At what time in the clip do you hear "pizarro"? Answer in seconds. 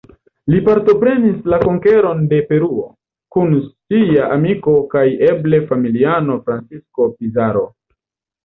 7.21-7.65